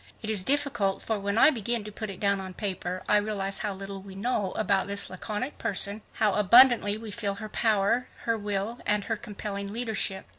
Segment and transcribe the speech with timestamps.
[0.23, 3.59] It is difficult, for when I begin to put it down on paper, I realize
[3.59, 7.49] how little we know about this laconic person, and yet how abundantly we feel her
[7.49, 10.25] power, her will and her compelling leadership.